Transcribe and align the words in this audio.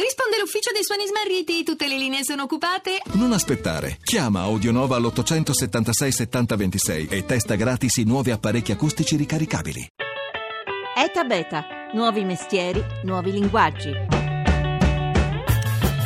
Risponde 0.00 0.38
l'ufficio 0.38 0.70
dei 0.72 0.82
suoni 0.82 1.06
smarriti, 1.06 1.62
tutte 1.62 1.86
le 1.86 1.98
linee 1.98 2.24
sono 2.24 2.44
occupate. 2.44 3.02
Non 3.12 3.32
aspettare. 3.32 3.98
Chiama 4.02 4.40
Audionova 4.40 4.96
all'876 4.96 6.08
7026 6.08 7.08
e 7.10 7.26
testa 7.26 7.54
gratis 7.54 7.96
i 7.96 8.04
nuovi 8.04 8.30
apparecchi 8.30 8.72
acustici 8.72 9.16
ricaricabili. 9.16 9.86
ETA 10.96 11.24
Beta, 11.24 11.64
nuovi 11.92 12.24
mestieri, 12.24 12.82
nuovi 13.04 13.32
linguaggi. 13.32 14.19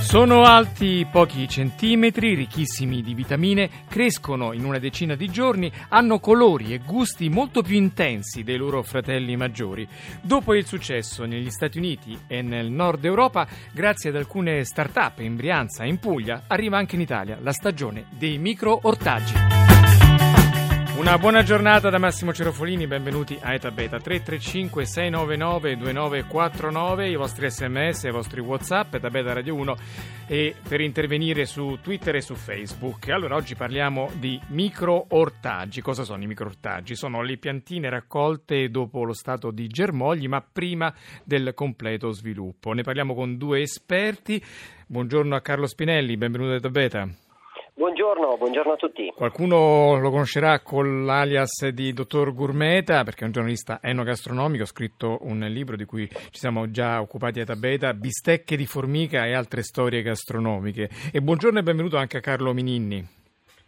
Sono 0.05 0.43
alti 0.43 1.05
pochi 1.11 1.49
centimetri, 1.49 2.35
ricchissimi 2.35 3.03
di 3.03 3.15
vitamine, 3.15 3.69
crescono 3.89 4.53
in 4.53 4.65
una 4.65 4.79
decina 4.79 5.17
di 5.17 5.29
giorni, 5.29 5.73
hanno 5.89 6.21
colori 6.21 6.73
e 6.73 6.79
gusti 6.79 7.29
molto 7.29 7.63
più 7.63 7.75
intensi 7.75 8.45
dei 8.45 8.57
loro 8.57 8.83
fratelli 8.85 9.35
maggiori. 9.35 9.89
Dopo 10.21 10.55
il 10.55 10.67
successo 10.67 11.25
negli 11.25 11.51
Stati 11.51 11.79
Uniti 11.79 12.17
e 12.29 12.43
nel 12.43 12.71
nord 12.71 13.05
Europa, 13.05 13.49
grazie 13.73 14.11
ad 14.11 14.17
alcune 14.17 14.63
start-up 14.65 15.19
in 15.19 15.35
Brianza 15.35 15.83
e 15.83 15.89
in 15.89 15.99
Puglia, 15.99 16.45
arriva 16.47 16.77
anche 16.77 16.95
in 16.95 17.01
Italia 17.01 17.39
la 17.41 17.53
stagione 17.53 18.05
dei 18.11 18.39
micro 18.39 18.79
ortaggi. 18.83 19.64
Una 21.05 21.19
buona 21.19 21.43
giornata 21.43 21.91
da 21.91 21.99
Massimo 21.99 22.33
Cerofolini, 22.33 22.87
benvenuti 22.87 23.39
a 23.39 23.53
Eta 23.53 23.71
Beta 23.71 24.01
335 24.01 24.87
699 24.87 25.77
2949, 25.77 27.09
i 27.11 27.15
vostri 27.15 27.51
sms, 27.51 28.05
i 28.05 28.11
vostri 28.11 28.41
whatsapp, 28.41 28.95
Eta 28.95 29.11
Beta 29.11 29.35
Radio 29.35 29.55
1 29.55 29.77
e 30.27 30.55
per 30.67 30.81
intervenire 30.81 31.45
su 31.45 31.79
Twitter 31.83 32.17
e 32.17 32.23
su 32.23 32.35
Facebook. 32.35 33.11
Allora 33.11 33.35
oggi 33.37 33.55
parliamo 33.55 34.13
di 34.15 34.41
micro 34.49 35.05
ortaggi. 35.11 35.83
Cosa 35.83 36.05
sono 36.05 36.23
i 36.23 36.27
micro 36.27 36.47
ortaggi? 36.47 36.97
Sono 36.97 37.21
le 37.21 37.37
piantine 37.37 37.91
raccolte 37.91 38.71
dopo 38.71 39.05
lo 39.05 39.13
stato 39.13 39.51
di 39.51 39.67
germogli 39.67 40.27
ma 40.27 40.41
prima 40.41 40.93
del 41.23 41.53
completo 41.53 42.13
sviluppo. 42.13 42.73
Ne 42.73 42.83
parliamo 42.83 43.15
con 43.15 43.37
due 43.37 43.61
esperti. 43.61 44.43
Buongiorno 44.87 45.37
a 45.37 45.43
Carlo 45.43 45.67
Spinelli, 45.67 46.17
benvenuto 46.17 46.53
a 46.53 46.57
Eta 46.57 46.71
Beta. 46.71 47.24
Buongiorno, 47.77 48.37
buongiorno, 48.37 48.73
a 48.73 48.77
tutti. 48.77 49.13
Qualcuno 49.13 49.99
lo 49.99 50.11
conoscerà 50.11 50.61
con 50.61 51.05
l'alias 51.05 51.67
di 51.71 51.93
dottor 51.93 52.33
Gourmeta 52.33 53.03
perché 53.03 53.23
è 53.23 53.27
un 53.27 53.33
giornalista 53.33 53.81
enogastronomico, 53.83 54.63
ha 54.63 54.67
scritto 54.67 55.19
un 55.23 55.41
libro 55.41 55.75
di 55.75 55.85
cui 55.85 56.09
ci 56.09 56.39
siamo 56.39 56.71
già 56.71 57.01
occupati 57.01 57.41
a 57.41 57.45
Tabeta, 57.45 57.93
Bistecche 57.93 58.57
di 58.57 58.67
formica 58.67 59.27
e 59.27 59.33
altre 59.33 59.63
storie 59.63 60.03
gastronomiche. 60.03 60.89
E 61.13 61.21
buongiorno 61.21 61.59
e 61.59 61.63
benvenuto 61.65 61.97
anche 61.97 62.19
a 62.19 62.21
Carlo 62.21 62.53
Mininni. 62.53 63.24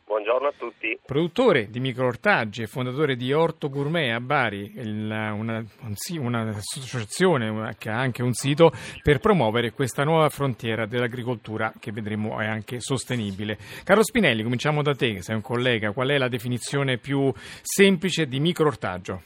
Buongiorno 0.06 0.46
a 0.46 0.52
tutti. 0.56 0.96
Produttore 1.04 1.68
di 1.68 1.80
microortaggi 1.80 2.62
e 2.62 2.68
fondatore 2.68 3.16
di 3.16 3.32
Orto 3.32 3.68
Gourmet 3.68 4.14
a 4.14 4.20
Bari, 4.20 4.74
un'associazione 4.76 7.74
che 7.76 7.90
ha 7.90 7.98
anche 7.98 8.22
un 8.22 8.32
sito 8.32 8.70
per 9.02 9.18
promuovere 9.18 9.72
questa 9.72 10.04
nuova 10.04 10.28
frontiera 10.28 10.86
dell'agricoltura 10.86 11.72
che 11.80 11.90
vedremo 11.90 12.38
è 12.38 12.46
anche 12.46 12.78
sostenibile. 12.78 13.58
Carlo 13.82 14.04
Spinelli, 14.04 14.44
cominciamo 14.44 14.80
da 14.80 14.94
te, 14.94 15.14
che 15.14 15.22
sei 15.22 15.34
un 15.34 15.42
collega. 15.42 15.90
Qual 15.90 16.08
è 16.08 16.18
la 16.18 16.28
definizione 16.28 16.98
più 16.98 17.32
semplice 17.34 18.26
di 18.26 18.38
microortaggio? 18.38 19.22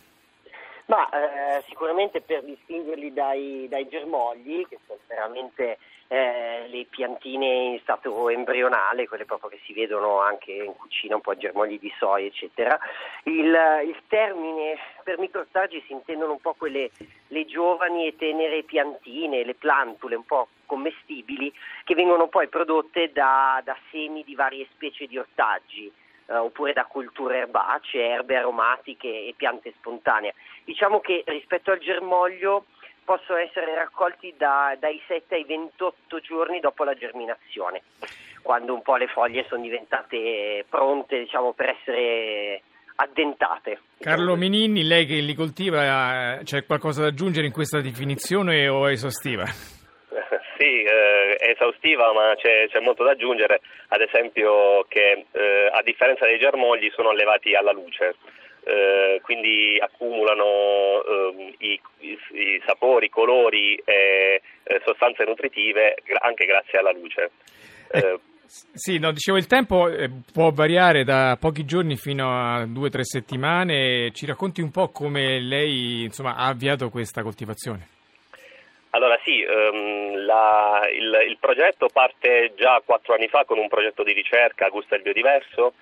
Ma 0.86 1.06
eh, 1.10 1.60
sicuramente 1.68 2.22
per 2.22 2.42
distinguerli 2.42 3.12
dai, 3.12 3.66
dai 3.68 3.86
germogli, 3.86 4.66
che 4.66 4.78
sono 4.86 4.98
veramente 5.06 5.76
eh, 6.12 6.66
le 6.66 6.86
piantine 6.90 7.46
in 7.46 7.78
stato 7.82 8.28
embrionale, 8.30 9.06
quelle 9.06 9.24
proprio 9.24 9.48
che 9.48 9.60
si 9.64 9.72
vedono 9.72 10.18
anche 10.18 10.50
in 10.50 10.74
cucina, 10.74 11.14
un 11.14 11.20
po' 11.20 11.36
germogli 11.36 11.78
di 11.78 11.92
soia, 11.98 12.26
eccetera. 12.26 12.76
Il, 13.22 13.56
il 13.86 13.96
termine 14.08 14.76
per 15.04 15.20
microstagi 15.20 15.80
si 15.86 15.92
intendono 15.92 16.32
un 16.32 16.40
po' 16.40 16.54
quelle 16.54 16.90
le 17.28 17.46
giovani 17.46 18.08
e 18.08 18.16
tenere 18.16 18.64
piantine, 18.64 19.44
le 19.44 19.54
plantule 19.54 20.16
un 20.16 20.24
po' 20.24 20.48
commestibili 20.66 21.52
che 21.84 21.94
vengono 21.94 22.26
poi 22.26 22.48
prodotte 22.48 23.12
da, 23.12 23.60
da 23.62 23.76
semi 23.92 24.24
di 24.24 24.34
varie 24.34 24.66
specie 24.72 25.06
di 25.06 25.16
ortaggi. 25.16 25.92
Uh, 26.30 26.44
oppure 26.44 26.72
da 26.72 26.84
culture 26.84 27.38
erbacee, 27.38 28.06
erbe 28.06 28.36
aromatiche 28.36 29.08
e 29.08 29.34
piante 29.36 29.72
spontanee. 29.78 30.34
Diciamo 30.62 31.00
che 31.00 31.24
rispetto 31.26 31.72
al 31.72 31.80
germoglio 31.80 32.66
possono 33.04 33.38
essere 33.38 33.74
raccolti 33.74 34.34
da, 34.36 34.76
dai 34.78 35.00
7 35.06 35.34
ai 35.34 35.44
28 35.44 36.20
giorni 36.20 36.60
dopo 36.60 36.84
la 36.84 36.94
germinazione, 36.94 37.82
quando 38.42 38.74
un 38.74 38.82
po' 38.82 38.96
le 38.96 39.08
foglie 39.08 39.46
sono 39.48 39.62
diventate 39.62 40.64
pronte 40.68 41.18
diciamo, 41.18 41.52
per 41.52 41.76
essere 41.80 42.62
addentate. 42.96 43.80
Carlo 43.98 44.36
Menini, 44.36 44.84
lei 44.84 45.06
che 45.06 45.14
li 45.14 45.34
coltiva, 45.34 46.38
c'è 46.42 46.64
qualcosa 46.66 47.02
da 47.02 47.08
aggiungere 47.08 47.46
in 47.46 47.52
questa 47.52 47.80
definizione 47.80 48.68
o 48.68 48.86
è 48.86 48.92
esaustiva? 48.92 49.44
Sì, 50.60 50.82
eh, 50.82 51.36
è 51.36 51.52
esaustiva 51.52 52.12
ma 52.12 52.34
c'è, 52.36 52.68
c'è, 52.68 52.80
molto 52.80 53.02
da 53.02 53.12
aggiungere, 53.12 53.62
ad 53.88 54.02
esempio 54.02 54.84
che 54.88 55.24
eh, 55.30 55.70
a 55.72 55.80
differenza 55.82 56.26
dei 56.26 56.38
germogli 56.38 56.90
sono 56.94 57.08
allevati 57.08 57.54
alla 57.54 57.72
luce. 57.72 58.16
Eh, 58.62 59.20
quindi 59.22 59.78
accumulano 59.80 60.44
eh, 60.44 61.54
i, 61.58 61.80
i, 62.00 62.18
i, 62.32 62.62
sapori, 62.66 63.06
i 63.06 63.10
colori 63.10 63.74
e 63.84 64.42
eh, 64.62 64.82
sostanze 64.84 65.24
nutritive 65.24 65.96
anche 66.20 66.44
grazie 66.44 66.78
alla 66.78 66.92
luce. 66.92 67.30
Eh, 67.90 67.98
eh, 67.98 68.18
sì, 68.72 68.98
no, 68.98 69.12
dicevo 69.12 69.38
il 69.38 69.46
tempo 69.46 69.88
eh, 69.88 70.10
può 70.32 70.50
variare 70.50 71.04
da 71.04 71.36
pochi 71.40 71.64
giorni 71.64 71.96
fino 71.96 72.28
a 72.30 72.66
due 72.66 72.88
o 72.88 72.90
tre 72.90 73.04
settimane. 73.04 74.10
Ci 74.12 74.26
racconti 74.26 74.60
un 74.60 74.70
po' 74.70 74.88
come 74.88 75.40
lei 75.40 76.02
insomma, 76.02 76.34
ha 76.34 76.48
avviato 76.48 76.90
questa 76.90 77.22
coltivazione? 77.22 77.98
Allora 78.90 79.16
sì, 79.22 79.44
um, 79.44 80.24
la, 80.24 80.80
il, 80.92 81.28
il, 81.28 81.36
progetto 81.38 81.88
parte 81.92 82.52
già 82.56 82.82
quattro 82.84 83.14
anni 83.14 83.28
fa 83.28 83.44
con 83.44 83.58
un 83.58 83.68
progetto 83.68 84.02
di 84.02 84.12
ricerca, 84.12 84.68
Gusta 84.68 84.96
il 84.96 85.02
Biodiverso, 85.02 85.74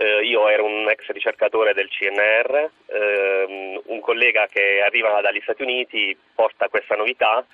eh, 0.00 0.22
io 0.22 0.48
ero 0.48 0.64
un 0.64 0.88
ex 0.88 1.08
ricercatore 1.08 1.74
del 1.74 1.88
CNR, 1.88 2.70
ehm, 2.86 3.80
un 3.86 4.00
collega 4.00 4.46
che 4.46 4.80
arriva 4.80 5.20
dagli 5.20 5.40
Stati 5.42 5.62
Uniti 5.62 6.16
porta 6.34 6.68
questa 6.68 6.94
novità 6.94 7.44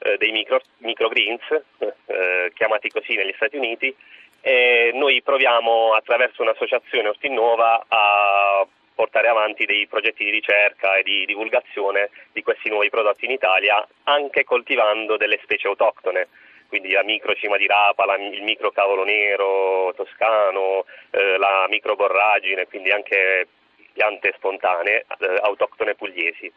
eh, 0.00 0.18
dei 0.18 0.30
micro, 0.30 0.60
microgreens, 0.78 1.62
eh, 1.78 2.52
chiamati 2.54 2.90
così 2.90 3.14
negli 3.14 3.32
Stati 3.34 3.56
Uniti, 3.56 3.96
e 4.42 4.90
noi 4.92 5.22
proviamo 5.22 5.92
attraverso 5.92 6.42
un'associazione 6.42 7.08
Ortinnova 7.08 7.86
a 7.88 8.66
portare 8.94 9.28
avanti 9.28 9.64
dei 9.64 9.86
progetti 9.86 10.24
di 10.24 10.30
ricerca 10.30 10.96
e 10.96 11.02
di 11.02 11.24
divulgazione 11.24 12.10
di 12.30 12.42
questi 12.42 12.68
nuovi 12.68 12.90
prodotti 12.90 13.24
in 13.24 13.30
Italia, 13.30 13.86
anche 14.04 14.44
coltivando 14.44 15.16
delle 15.16 15.40
specie 15.42 15.66
autoctone 15.66 16.28
quindi 16.68 16.90
la 16.92 17.02
micro 17.02 17.34
cima 17.34 17.56
di 17.56 17.66
rapa, 17.66 18.04
la, 18.04 18.16
il 18.16 18.42
micro 18.42 18.70
cavolo 18.70 19.04
nero 19.04 19.92
toscano, 19.94 20.84
eh, 21.10 21.36
la 21.38 21.66
micro 21.68 21.96
borragine, 21.96 22.66
quindi 22.66 22.90
anche 22.90 23.48
piante 23.92 24.32
spontanee 24.36 25.06
eh, 25.18 25.38
autoctone 25.42 25.94
pugliesi. 25.94 26.52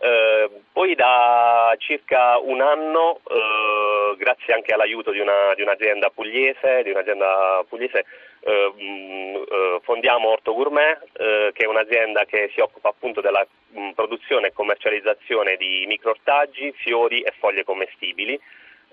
Eh, 0.00 0.48
poi 0.72 0.94
da 0.94 1.74
circa 1.78 2.38
un 2.38 2.60
anno, 2.60 3.20
eh, 3.28 4.16
grazie 4.16 4.54
anche 4.54 4.72
all'aiuto 4.72 5.10
di, 5.10 5.18
una, 5.18 5.54
di, 5.56 5.62
un'azienda 5.62 6.10
pugliese, 6.10 6.84
di 6.84 6.90
un'azienda 6.90 7.64
pugliese 7.68 8.04
eh, 8.40 8.72
mm, 8.80 9.34
eh, 9.34 9.80
fondiamo 9.82 10.28
Orto 10.28 10.54
Gourmet, 10.54 10.98
che 11.12 11.64
è 11.64 11.66
un'azienda 11.66 12.24
che 12.26 12.48
si 12.54 12.60
occupa 12.60 12.90
appunto 12.90 13.20
della 13.20 13.44
mh, 13.70 13.80
mm, 13.80 13.90
produzione 13.90 14.48
e 14.48 14.52
commercializzazione 14.52 15.56
di 15.56 15.84
microortaggi, 15.88 16.72
fiori 16.76 17.22
e 17.22 17.32
foglie 17.36 17.64
commestibili. 17.64 18.40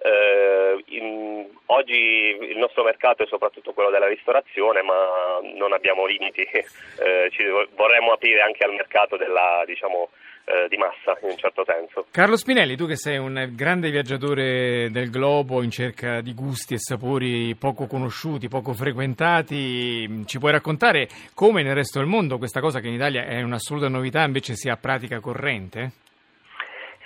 Eh, 0.06 0.84
in, 0.98 1.48
oggi 1.66 2.38
il 2.40 2.58
nostro 2.58 2.84
mercato 2.84 3.24
è 3.24 3.28
soprattutto 3.28 3.74
quello 3.74 3.90
della 3.90 4.08
ristorazione, 4.08 4.84
ma 4.84 5.40
non 5.58 5.74
abbiamo 5.74 6.06
limiti, 6.06 6.42
eh, 6.46 7.30
ci 7.32 7.44
vorremmo 7.76 8.12
aprire 8.12 8.42
anche 8.42 8.64
al 8.64 8.74
mercato 8.74 9.18
della, 9.18 9.64
diciamo, 9.66 10.10
eh, 10.46 10.68
di 10.70 10.78
massa 10.78 11.18
in 11.24 11.32
un 11.32 11.38
certo 11.38 11.66
senso. 11.66 12.06
Carlo 12.12 12.38
Spinelli, 12.38 12.76
tu 12.76 12.86
che 12.86 12.98
sei 12.98 13.18
un 13.18 13.50
grande 13.56 13.90
viaggiatore 13.90 14.92
del 14.92 15.10
globo 15.10 15.64
in 15.64 15.72
cerca 15.72 16.22
di 16.22 16.36
gusti 16.36 16.76
e 16.76 16.80
sapori 16.80 17.56
poco 17.56 17.88
conosciuti, 17.88 18.48
poco 18.48 18.74
frequentati, 18.74 20.24
ci 20.28 20.38
puoi 20.38 20.52
raccontare 20.52 21.08
come 21.34 21.64
nel 21.64 21.74
resto 21.74 21.98
del 21.98 22.08
mondo 22.08 22.38
questa 22.38 22.60
cosa 22.60 22.80
che 22.80 22.90
in 22.90 22.94
Italia 22.94 23.26
è 23.26 23.42
un'assoluta 23.42 23.88
novità 23.88 24.24
invece 24.24 24.54
sia 24.54 24.78
pratica 24.78 25.20
corrente? 25.20 26.04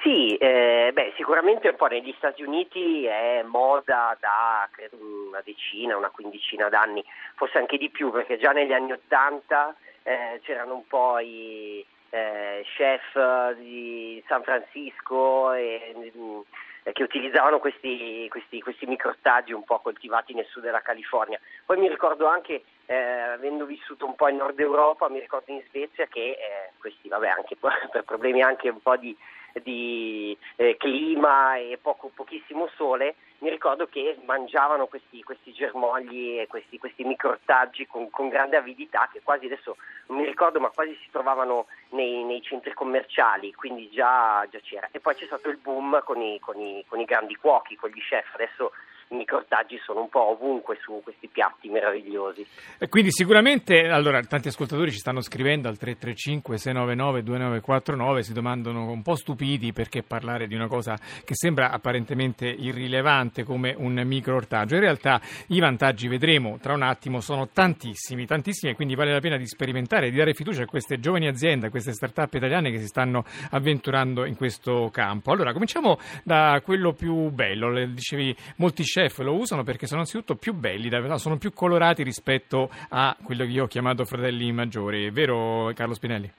Sì, 0.01 0.37
eh, 0.37 0.91
beh, 0.93 1.13
sicuramente 1.17 1.67
un 1.67 1.75
po' 1.75 1.87
negli 1.87 2.13
Stati 2.17 2.41
Uniti 2.41 3.03
è 3.03 3.43
moda 3.43 4.15
da 4.17 4.65
credo 4.71 4.95
una 5.27 5.41
decina, 5.43 5.97
una 5.97 6.09
quindicina 6.09 6.69
d'anni, 6.69 7.03
forse 7.35 7.57
anche 7.57 7.77
di 7.77 7.89
più, 7.89 8.09
perché 8.09 8.37
già 8.37 8.51
negli 8.51 8.71
anni 8.71 8.93
Ottanta 8.93 9.75
eh, 10.03 10.39
c'erano 10.43 10.75
un 10.75 10.87
po' 10.87 11.19
i 11.19 11.85
eh, 12.11 12.65
chef 12.77 13.51
di 13.55 14.23
San 14.27 14.41
Francisco 14.43 15.51
e, 15.51 15.93
mh, 16.13 16.91
che 16.93 17.03
utilizzavano 17.03 17.59
questi, 17.59 18.25
questi, 18.29 18.61
questi 18.61 18.85
microstagi 18.85 19.51
un 19.51 19.65
po' 19.65 19.79
coltivati 19.79 20.33
nel 20.33 20.45
sud 20.45 20.63
della 20.63 20.81
California. 20.81 21.39
Poi 21.65 21.77
mi 21.77 21.89
ricordo 21.89 22.25
anche, 22.25 22.63
eh, 22.85 22.95
avendo 22.95 23.65
vissuto 23.65 24.05
un 24.05 24.15
po' 24.15 24.29
in 24.29 24.37
Nord 24.37 24.59
Europa, 24.59 25.09
mi 25.09 25.19
ricordo 25.19 25.51
in 25.51 25.61
Svezia 25.67 26.07
che 26.07 26.21
eh, 26.21 26.71
questi, 26.79 27.09
vabbè, 27.09 27.27
anche 27.27 27.57
per 27.91 28.03
problemi 28.05 28.41
anche 28.41 28.69
un 28.69 28.81
po' 28.81 28.95
di 28.95 29.15
di 29.63 30.37
eh, 30.55 30.77
clima 30.77 31.57
e 31.57 31.77
poco, 31.81 32.11
pochissimo 32.13 32.69
sole, 32.75 33.15
mi 33.39 33.49
ricordo 33.49 33.87
che 33.87 34.17
mangiavano 34.25 34.87
questi, 34.87 35.23
questi 35.23 35.53
germogli 35.53 36.39
e 36.39 36.47
questi, 36.47 36.77
questi 36.77 37.03
microortaggi 37.03 37.87
con, 37.87 38.09
con, 38.09 38.27
grande 38.27 38.57
avidità 38.57 39.09
che 39.11 39.21
quasi 39.23 39.45
adesso 39.45 39.77
non 40.07 40.19
mi 40.19 40.25
ricordo 40.25 40.59
ma 40.59 40.69
quasi 40.69 40.97
si 41.01 41.09
trovavano 41.09 41.67
nei, 41.89 42.23
nei 42.23 42.41
centri 42.41 42.73
commerciali, 42.73 43.53
quindi 43.53 43.89
già, 43.89 44.45
già, 44.49 44.59
c'era. 44.59 44.89
E 44.91 44.99
poi 44.99 45.15
c'è 45.15 45.25
stato 45.25 45.49
il 45.49 45.57
boom 45.57 46.01
con 46.03 46.21
i, 46.21 46.39
con 46.39 46.59
i, 46.59 46.83
con 46.87 46.99
i 46.99 47.05
grandi 47.05 47.35
cuochi, 47.35 47.75
con 47.75 47.89
gli 47.89 48.01
chef, 48.01 48.33
adesso 48.33 48.71
i 49.09 49.15
microortaggi 49.15 49.79
sono 49.83 50.01
un 50.01 50.09
po' 50.09 50.31
ovunque 50.31 50.77
su 50.81 51.01
questi 51.03 51.27
piatti 51.27 51.67
meravigliosi. 51.69 52.45
E 52.77 52.89
quindi 52.89 53.11
sicuramente, 53.11 53.87
allora, 53.87 54.21
tanti 54.21 54.49
ascoltatori 54.49 54.91
ci 54.91 54.99
stanno 54.99 55.21
scrivendo 55.21 55.67
al 55.67 55.77
335 55.77 56.57
699 56.57 57.23
2949, 57.23 58.23
si 58.23 58.33
domandano 58.33 58.91
un 58.91 59.01
po' 59.01 59.15
stupiti 59.15 59.73
perché 59.73 60.03
parlare 60.03 60.47
di 60.47 60.53
una 60.53 60.67
cosa 60.67 60.95
che 61.23 61.33
sembra 61.33 61.71
apparentemente 61.71 62.45
irrilevante 62.47 63.43
come 63.43 63.73
un 63.75 63.99
microortaggio. 64.05 64.75
In 64.75 64.81
realtà 64.81 65.19
i 65.47 65.59
vantaggi, 65.59 66.07
vedremo 66.07 66.59
tra 66.61 66.73
un 66.73 66.83
attimo, 66.83 67.19
sono 67.19 67.47
tantissimi, 67.47 68.27
tantissimi 68.27 68.73
e 68.73 68.75
quindi 68.75 68.93
vale 68.93 69.11
la 69.11 69.19
pena 69.19 69.37
di 69.37 69.47
sperimentare, 69.47 70.11
di 70.11 70.17
dare 70.17 70.35
fiducia 70.35 70.63
a 70.63 70.67
queste 70.67 70.99
giovani 70.99 71.27
aziende, 71.27 71.67
a 71.67 71.69
queste 71.71 71.93
start-up 71.93 72.35
italiane 72.35 72.69
che 72.69 72.77
si 72.77 72.87
stanno 72.87 73.23
avventurando 73.49 74.25
in 74.25 74.35
questo 74.35 74.89
campo. 74.91 75.31
Allora, 75.31 75.51
cominciamo 75.51 75.97
da 76.23 76.61
quello 76.63 76.93
più 76.93 77.29
bello, 77.29 77.71
le 77.71 77.91
dicevi 77.91 78.35
molti 78.57 78.83
chef 78.83 78.97
chef 78.99 79.19
lo 79.19 79.33
usano 79.35 79.63
perché 79.63 79.87
sono 79.87 80.01
anzitutto 80.01 80.35
più 80.35 80.53
belli, 80.53 80.89
sono 81.17 81.37
più 81.37 81.53
colorati 81.53 82.03
rispetto 82.03 82.69
a 82.89 83.15
quello 83.23 83.45
che 83.45 83.51
io 83.51 83.63
ho 83.63 83.67
chiamato 83.67 84.03
fratelli 84.03 84.51
maggiori, 84.51 85.09
vero 85.09 85.71
Carlo 85.73 85.93
Spinelli? 85.93 86.29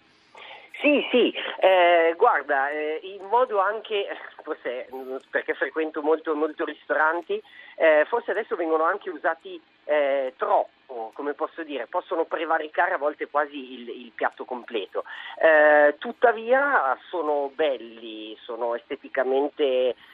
Sì, 0.81 1.07
sì, 1.11 1.33
eh, 1.61 2.15
guarda, 2.17 2.71
eh, 2.71 3.01
in 3.03 3.27
modo 3.27 3.61
anche, 3.61 4.07
forse 4.43 4.89
perché 5.31 5.53
frequento 5.53 6.01
molto, 6.01 6.35
molto 6.35 6.65
ristoranti, 6.65 7.41
eh, 7.77 8.07
forse 8.09 8.31
adesso 8.31 8.57
vengono 8.57 8.85
anche 8.85 9.11
usati 9.11 9.61
eh, 9.85 10.33
troppo, 10.39 11.11
come 11.13 11.35
posso 11.35 11.63
dire, 11.65 11.87
possono 11.87 12.25
prevaricare 12.25 12.95
a 12.95 12.99
volte 12.99 13.29
quasi 13.29 13.75
il, 13.75 13.89
il 13.91 14.13
piatto 14.15 14.47
completo. 14.47 15.05
Eh, 15.39 15.97
tuttavia 15.99 16.97
sono 17.11 17.51
belli, 17.55 18.35
sono 18.41 18.75
esteticamente 18.75 19.65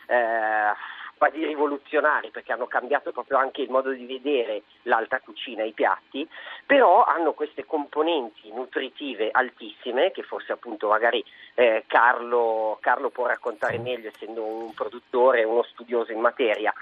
eh, 0.06 0.72
quasi 1.16 1.44
rivoluzionari 1.44 2.30
perché 2.30 2.52
hanno 2.52 2.66
cambiato 2.66 3.12
proprio 3.12 3.38
anche 3.38 3.62
il 3.62 3.70
modo 3.70 3.90
di 3.90 4.04
vedere 4.06 4.62
l'alta 4.82 5.20
cucina, 5.20 5.64
i 5.64 5.72
piatti, 5.72 6.28
però 6.64 7.04
hanno 7.04 7.32
queste 7.32 7.64
componenti 7.64 8.52
nutritive 8.52 9.30
altissime 9.30 10.10
che 10.10 10.22
forse 10.22 10.52
appunto 10.52 10.88
magari 10.88 11.24
eh, 11.54 11.84
Carlo, 11.86 12.78
Carlo 12.80 13.10
può 13.10 13.26
raccontare 13.26 13.78
meglio 13.78 14.08
essendo 14.08 14.44
un 14.44 14.74
produttore, 14.74 15.44
uno 15.44 15.62
studioso 15.62 16.12
in 16.12 16.20
materia 16.20 16.72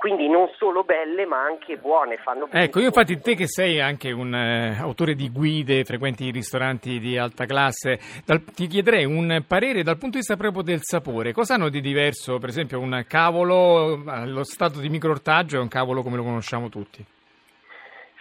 quindi 0.00 0.30
non 0.30 0.48
solo 0.56 0.82
belle 0.82 1.26
ma 1.26 1.44
anche 1.44 1.76
buone. 1.76 2.16
Fanno 2.16 2.48
ecco, 2.50 2.80
io 2.80 2.86
infatti 2.86 3.20
te 3.20 3.34
che 3.34 3.46
sei 3.46 3.80
anche 3.80 4.10
un 4.12 4.34
eh, 4.34 4.78
autore 4.78 5.14
di 5.14 5.28
guide, 5.28 5.84
frequenti 5.84 6.30
ristoranti 6.30 6.98
di 6.98 7.18
alta 7.18 7.44
classe, 7.44 8.00
dal, 8.24 8.42
ti 8.42 8.66
chiederei 8.66 9.04
un 9.04 9.44
parere 9.46 9.82
dal 9.82 9.98
punto 9.98 10.12
di 10.12 10.20
vista 10.20 10.36
proprio 10.36 10.62
del 10.62 10.80
sapore. 10.80 11.34
Cosa 11.34 11.54
hanno 11.54 11.68
di 11.68 11.82
diverso, 11.82 12.38
per 12.38 12.48
esempio, 12.48 12.80
un 12.80 13.04
cavolo 13.06 14.02
allo 14.06 14.42
stato 14.42 14.80
di 14.80 14.88
microortaggio 14.88 15.58
e 15.58 15.60
un 15.60 15.68
cavolo 15.68 16.02
come 16.02 16.16
lo 16.16 16.22
conosciamo 16.22 16.70
tutti? 16.70 17.04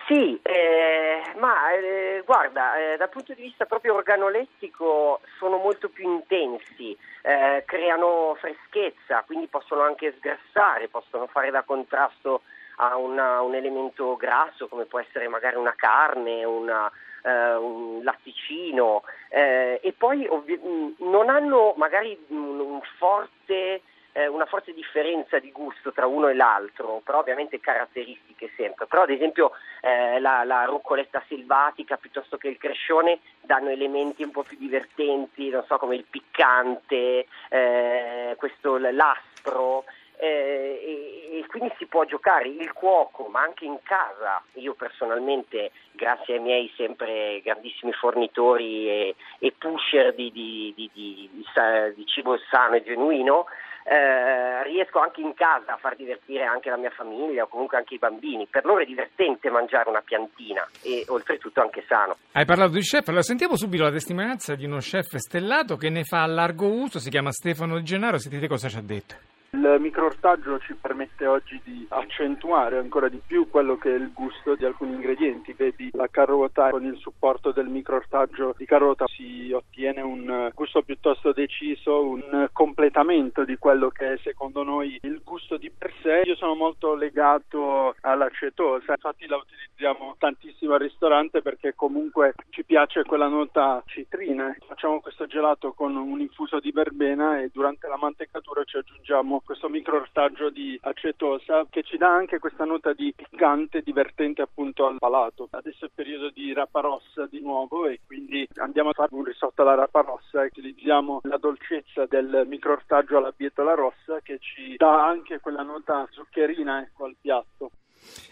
Sì, 0.09 0.39
eh, 0.41 1.21
ma 1.37 1.71
eh, 1.71 2.23
guarda, 2.25 2.75
eh, 2.77 2.97
dal 2.97 3.09
punto 3.09 3.31
di 3.35 3.43
vista 3.43 3.67
proprio 3.67 3.93
organolettico 3.93 5.21
sono 5.37 5.57
molto 5.57 5.87
più 5.89 6.11
intensi 6.11 6.97
eh, 7.21 7.63
creano 7.63 8.35
freschezza, 8.39 9.21
quindi 9.27 9.45
possono 9.45 9.81
anche 9.81 10.15
sgrassare, 10.17 10.87
possono 10.87 11.27
fare 11.27 11.51
da 11.51 11.61
contrasto 11.61 12.41
a 12.77 12.97
una, 12.97 13.41
un 13.41 13.53
elemento 13.53 14.15
grasso 14.15 14.67
come 14.67 14.85
può 14.85 14.99
essere 14.99 15.27
magari 15.27 15.57
una 15.57 15.75
carne, 15.75 16.43
una, 16.43 16.91
eh, 17.21 17.53
un 17.53 18.01
latticino 18.01 19.03
eh, 19.29 19.79
e 19.83 19.93
poi 19.93 20.25
ovvi- 20.27 20.95
non 21.01 21.29
hanno 21.29 21.75
magari 21.77 22.17
un, 22.29 22.59
un 22.59 22.81
forte 22.97 23.83
eh, 24.19 24.27
una 24.27 24.45
forte 24.45 24.73
differenza 24.73 25.39
di 25.39 25.51
gusto 25.51 25.93
tra 25.93 26.05
uno 26.05 26.27
e 26.27 26.33
l'altro, 26.33 27.01
però 27.03 27.19
ovviamente 27.19 27.61
caratteristiche 27.61 28.51
sempre. 28.57 28.85
Però 28.85 29.03
ad 29.03 29.09
esempio 29.09 29.51
eh, 29.81 30.19
la, 30.19 30.43
la, 30.43 30.65
ruccoletta 30.65 31.23
selvatica 31.27 31.95
piuttosto 31.95 32.35
che 32.35 32.49
il 32.49 32.57
crescione 32.57 33.19
danno 33.39 33.69
elementi 33.69 34.23
un 34.23 34.31
po' 34.31 34.43
più 34.43 34.57
divertenti, 34.57 35.49
non 35.49 35.63
so 35.67 35.77
come 35.77 35.95
il 35.95 36.05
piccante, 36.09 37.27
eh, 37.49 38.35
questo 38.37 38.77
l'aspro. 38.77 39.85
Eh, 40.21 40.27
e, 40.27 41.37
e, 41.37 41.45
quindi 41.47 41.71
si 41.77 41.85
può 41.85 42.03
giocare 42.03 42.49
il 42.49 42.73
cuoco, 42.73 43.29
ma 43.29 43.39
anche 43.39 43.63
in 43.63 43.77
casa. 43.83 44.43
Io 44.55 44.73
personalmente, 44.73 45.71
grazie 45.93 46.33
ai 46.33 46.41
miei 46.41 46.73
sempre 46.75 47.39
grandissimi 47.41 47.93
fornitori 47.93 48.89
e, 48.89 49.15
e 49.39 49.53
pusher 49.57 50.13
di, 50.13 50.29
di, 50.29 50.73
di, 50.75 50.89
di, 50.91 52.05
cibo 52.05 52.37
sano 52.49 52.75
e 52.75 52.83
genuino, 52.83 53.45
eh, 53.89 54.63
riesco 54.65 54.99
anche 54.99 55.21
in 55.21 55.33
casa 55.33 55.73
a 55.73 55.77
far 55.77 55.95
divertire 55.95 56.43
anche 56.43 56.69
la 56.69 56.77
mia 56.77 56.91
famiglia 56.91 57.43
o 57.43 57.47
comunque 57.47 57.77
anche 57.77 57.95
i 57.95 57.97
bambini. 57.97 58.45
Per 58.45 58.63
loro 58.63 58.81
è 58.81 58.85
divertente 58.85 59.49
mangiare 59.49 59.89
una 59.89 60.01
piantina 60.01 60.67
e 60.83 61.05
oltretutto 61.07 61.59
anche 61.59 61.83
sano. 61.87 62.17
Hai 62.33 62.45
parlato 62.45 62.73
di 62.73 62.81
chef, 62.81 63.07
allora 63.07 63.23
sentiamo 63.23 63.57
subito 63.57 63.83
la 63.83 63.91
testimonianza 63.91 64.53
di 64.53 64.65
uno 64.65 64.77
chef 64.77 65.15
stellato 65.15 65.75
che 65.75 65.89
ne 65.89 66.03
fa 66.03 66.21
a 66.21 66.27
largo 66.27 66.67
uso, 66.67 66.99
si 66.99 67.09
chiama 67.09 67.31
Stefano 67.31 67.81
Gennaro, 67.81 68.19
sentite 68.19 68.47
cosa 68.47 68.69
ci 68.69 68.77
ha 68.77 68.83
detto. 68.83 69.15
Il 69.51 69.77
microortaggio 69.79 70.59
ci 70.59 70.75
permette 70.75 71.25
oggi 71.25 71.59
di 71.63 71.85
accentuare 71.89 72.77
ancora 72.77 73.09
di 73.09 73.19
più 73.25 73.49
quello 73.49 73.77
che 73.77 73.91
è 73.91 73.97
il 73.97 74.11
gusto 74.13 74.53
di 74.53 74.63
alcuni 74.63 74.93
ingredienti. 74.93 75.53
Vedi 75.53 75.89
la 75.93 76.07
carota 76.07 76.69
con 76.69 76.85
il 76.85 76.97
supporto 76.97 77.51
del 77.51 77.67
microortaggio 77.67 78.53
di 78.55 78.65
carota 78.65 79.05
si 79.07 79.51
ottiene 79.51 80.01
un 80.01 80.51
gusto 80.53 80.83
piuttosto 80.83 81.31
deciso, 81.31 82.05
un 82.05 82.47
completamento 82.53 83.43
di 83.43 83.57
quello 83.57 83.89
che 83.89 84.13
è 84.13 84.17
secondo 84.19 84.63
noi 84.63 84.99
il 85.01 85.21
gusto 85.23 85.57
di 85.57 85.71
per 85.75 85.93
sé. 86.03 86.21
Io 86.25 86.35
sono 86.35 86.53
molto 86.53 86.93
legato 86.93 87.95
all'acetosa, 88.01 88.93
infatti 88.93 89.25
la 89.25 89.37
utilizziamo 89.37 90.15
tantissimo 90.19 90.73
al 90.75 90.81
ristorante 90.81 91.41
perché 91.41 91.73
comunque 91.75 92.33
ci 92.49 92.63
piace 92.63 93.03
quella 93.03 93.27
nota 93.27 93.81
citrina. 93.87 94.55
Facciamo 94.67 94.99
questo 94.99 95.25
gelato 95.25 95.73
con 95.73 95.95
un 95.95 96.21
infuso 96.21 96.59
di 96.59 96.71
verbena 96.71 97.39
e 97.41 97.49
durante 97.51 97.87
la 97.87 97.97
mantecatura 97.97 98.63
ci 98.63 98.77
aggiungiamo 98.77 99.38
questo 99.43 99.69
micro 99.69 99.97
ortaggio 99.97 100.49
di 100.49 100.77
acetosa 100.81 101.65
che 101.69 101.83
ci 101.83 101.97
dà 101.97 102.13
anche 102.13 102.39
questa 102.39 102.65
nota 102.65 102.93
di 102.93 103.13
piccante 103.15 103.81
divertente 103.81 104.41
appunto 104.41 104.85
al 104.85 104.97
palato. 104.97 105.47
Adesso 105.51 105.85
è 105.85 105.89
periodo 105.93 106.29
di 106.29 106.53
rapa 106.53 106.81
rossa 106.81 107.25
di 107.27 107.41
nuovo 107.41 107.87
e 107.87 107.99
quindi 108.05 108.47
andiamo 108.55 108.89
a 108.89 108.93
fare 108.93 109.13
un 109.13 109.23
risotto 109.23 109.61
alla 109.61 109.75
rapa 109.75 110.01
rossa 110.01 110.43
e 110.43 110.47
utilizziamo 110.47 111.21
la 111.23 111.37
dolcezza 111.37 112.05
del 112.05 112.45
micro 112.47 112.73
ortaggio 112.73 113.17
alla 113.17 113.33
bietola 113.35 113.73
rossa 113.73 114.19
che 114.21 114.39
ci 114.39 114.75
dà 114.77 115.05
anche 115.05 115.39
quella 115.39 115.63
nota 115.63 116.07
zuccherina 116.11 116.81
ecco, 116.81 117.05
al 117.05 117.15
piatto. 117.19 117.71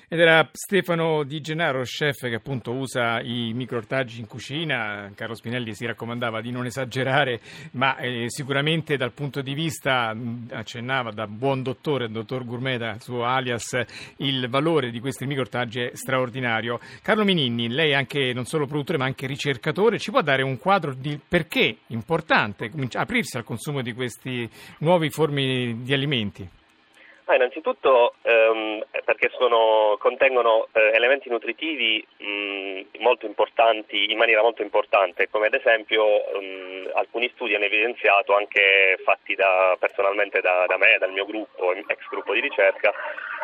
Ed 0.10 0.22
era 0.22 0.48
Stefano 0.54 1.24
Di 1.24 1.42
Gennaro, 1.42 1.82
chef 1.82 2.30
che 2.30 2.36
appunto 2.36 2.72
usa 2.72 3.20
i 3.20 3.52
microortaggi 3.54 4.22
in 4.22 4.26
cucina. 4.26 5.12
Carlo 5.14 5.36
Spinelli 5.36 5.74
si 5.74 5.86
raccomandava 5.86 6.40
di 6.40 6.50
non 6.50 6.66
esagerare, 6.66 7.42
ma 7.72 7.98
eh, 7.98 8.30
sicuramente 8.30 8.96
dal 8.96 9.12
punto 9.12 9.42
di 9.42 9.54
vista, 9.54 10.16
accennava 10.52 11.12
da 11.12 11.28
buon 11.28 11.62
dottore, 11.62 12.10
dottor 12.10 12.46
Gourmet, 12.46 13.02
suo 13.02 13.26
alias, 13.26 13.78
il 14.18 14.48
valore 14.48 14.92
di 14.92 15.02
questi 15.02 15.26
microortaggi 15.26 15.82
è 15.82 15.92
straordinario. 15.94 16.80
Carlo 17.02 17.26
Mininni, 17.26 17.68
lei 17.68 17.92
è 17.92 17.96
anche 17.96 18.32
non 18.32 18.46
solo 18.46 18.66
produttore 18.66 18.98
ma 18.98 19.04
anche 19.04 19.28
ricercatore, 19.28 20.00
ci 20.00 20.12
può 20.12 20.22
dare 20.22 20.42
un 20.42 20.58
quadro 20.58 20.94
di 20.94 21.20
perché 21.20 21.68
è 21.68 21.76
importante 21.88 22.72
aprirsi 22.94 23.36
al 23.36 23.44
consumo 23.44 23.82
di 23.82 23.92
questi 23.92 24.50
nuovi 24.80 25.10
forme 25.10 25.80
di 25.82 25.94
alimenti? 25.94 26.50
Ah, 27.30 27.36
innanzitutto 27.36 28.14
ehm, 28.22 28.86
perché 29.04 29.30
sono, 29.38 29.98
contengono 30.00 30.70
eh, 30.72 30.92
elementi 30.94 31.28
nutritivi 31.28 32.06
mh, 32.20 33.00
molto 33.00 33.26
importanti, 33.26 34.10
in 34.10 34.18
maniera 34.18 34.42
molto 34.42 34.62
importante, 34.62 35.28
come 35.30 35.48
ad 35.48 35.54
esempio 35.54 36.06
mh, 36.06 36.92
alcuni 36.94 37.30
studi 37.36 37.54
hanno 37.54 37.66
evidenziato, 37.66 38.34
anche 38.34 38.98
fatti 39.04 39.36
da, 39.36 39.76
personalmente 39.78 40.40
da, 40.40 40.64
da, 40.68 40.78
me, 40.78 40.96
dal 41.00 41.12
mio 41.12 41.26
gruppo, 41.26 41.74
ex 41.74 42.08
gruppo 42.10 42.32
di 42.32 42.40
ricerca, 42.40 42.94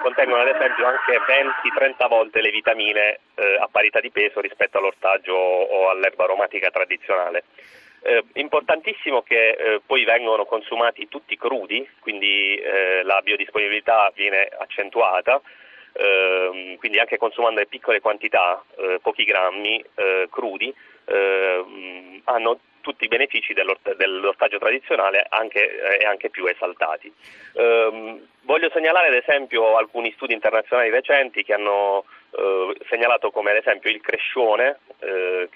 contengono 0.01 0.43
ad 0.43 0.55
esempio 0.55 0.85
anche 0.85 1.19
20-30 1.19 2.07
volte 2.07 2.39
le 2.39 2.51
vitamine 2.51 3.19
eh, 3.35 3.57
a 3.59 3.67
parità 3.69 3.99
di 3.99 4.11
peso 4.11 4.39
rispetto 4.39 4.77
all'ortaggio 4.77 5.33
o 5.33 5.89
all'erba 5.89 6.23
aromatica 6.23 6.69
tradizionale. 6.69 7.43
Eh, 8.05 8.21
importantissimo 8.33 9.21
che 9.21 9.51
eh, 9.51 9.81
poi 9.85 10.03
vengono 10.03 10.43
consumati 10.43 11.07
tutti 11.07 11.37
crudi, 11.37 11.87
quindi 12.01 12.55
eh, 12.57 13.01
la 13.03 13.21
biodisponibilità 13.21 14.11
viene 14.13 14.49
accentuata, 14.57 15.41
ehm, 15.93 16.75
quindi 16.75 16.99
anche 16.99 17.17
consumando 17.17 17.61
in 17.61 17.67
piccole 17.69 18.01
quantità, 18.01 18.61
eh, 18.75 18.99
pochi 19.01 19.23
grammi 19.23 19.81
eh, 19.95 20.27
crudi, 20.29 20.73
ehm, 21.05 22.21
hanno 22.25 22.59
tutti 22.81 23.05
i 23.05 23.07
benefici 23.07 23.53
dell'ort- 23.53 23.95
dell'ortaggio 23.95 24.59
tradizionale 24.59 25.25
anche, 25.29 25.61
eh, 25.61 26.03
e 26.03 26.05
anche 26.05 26.29
più 26.29 26.45
esaltati. 26.45 27.11
Um, 27.53 28.27
voglio 28.41 28.69
segnalare 28.73 29.07
ad 29.07 29.13
esempio 29.13 29.77
alcuni 29.77 30.11
studi 30.11 30.33
internazionali 30.33 30.89
recenti 30.89 31.43
che 31.45 31.53
hanno 31.53 32.03
eh, 32.35 32.75
segnalato 32.89 33.29
come 33.31 33.51
ad 33.51 33.57
esempio 33.57 33.91
il 33.91 34.01
crescione, 34.01 34.79
eh, 34.99 35.49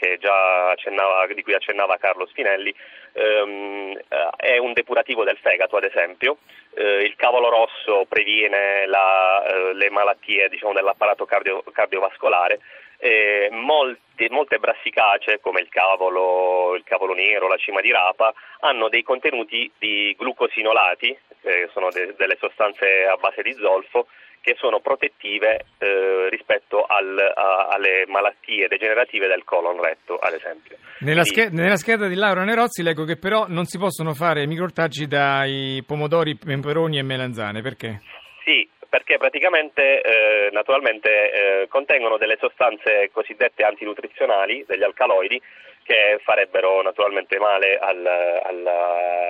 di 1.33 1.43
cui 1.43 1.53
accennava 1.53 1.97
Carlo 1.97 2.25
Spinelli, 2.27 2.73
ehm, 3.13 3.99
è 4.35 4.57
un 4.57 4.73
depurativo 4.73 5.23
del 5.23 5.37
fegato 5.37 5.77
ad 5.77 5.85
esempio, 5.85 6.37
eh, 6.75 7.03
il 7.03 7.15
cavolo 7.15 7.49
rosso 7.49 8.05
previene 8.07 8.85
la, 8.85 9.43
eh, 9.45 9.73
le 9.73 9.89
malattie 9.89 10.49
diciamo, 10.49 10.73
dell'apparato 10.73 11.25
cardio, 11.25 11.63
cardiovascolare, 11.71 12.59
molte, 13.51 14.27
molte, 14.29 14.57
brassicacee 14.57 15.39
come 15.39 15.61
il 15.61 15.69
cavolo, 15.69 16.73
il 16.75 16.83
cavolo 16.83 17.13
nero, 17.13 17.47
la 17.47 17.57
cima 17.57 17.79
di 17.79 17.91
rapa 17.91 18.33
hanno 18.61 18.89
dei 18.89 19.03
contenuti 19.03 19.71
di 19.77 20.15
glucosinolati, 20.17 21.17
che 21.41 21.69
sono 21.73 21.89
de, 21.91 22.15
delle 22.17 22.37
sostanze 22.39 23.05
a 23.05 23.15
base 23.17 23.43
di 23.43 23.53
zolfo, 23.53 24.07
che 24.47 24.55
sono 24.57 24.79
protettive 24.79 25.65
eh, 25.77 26.29
rispetto 26.29 26.85
al, 26.87 27.19
a, 27.19 27.67
alle 27.67 28.05
malattie 28.07 28.69
degenerative 28.69 29.27
del 29.27 29.43
colon 29.43 29.81
retto, 29.83 30.15
ad 30.15 30.31
esempio. 30.31 30.77
Nella, 30.99 31.23
Quindi, 31.23 31.53
nella, 31.53 31.75
scheda 31.75 32.07
di 32.07 32.15
Laura 32.15 32.45
Nerozzi 32.45 32.81
leggo 32.81 33.03
che 33.03 33.17
però 33.17 33.47
non 33.49 33.65
si 33.65 33.77
possono 33.77 34.13
fare 34.13 34.47
microortaggi 34.47 35.05
dai 35.05 35.83
pomodori, 35.85 36.37
peperoni 36.37 36.97
e 36.97 37.03
melanzane, 37.03 37.61
perché? 37.61 37.99
Sì, 38.45 38.65
perché 38.87 39.17
praticamente 39.17 39.99
eh, 39.99 40.49
naturalmente 40.53 41.09
eh, 41.09 41.67
contengono 41.67 42.15
delle 42.15 42.37
sostanze 42.39 43.09
cosiddette 43.11 43.63
antinutrizionali, 43.63 44.63
degli 44.65 44.83
alcaloidi, 44.83 45.41
che 45.87 46.19
farebbero 46.21 46.81
naturalmente 46.81 47.39
male 47.39 47.77
al, 47.79 48.05
al, 48.05 48.67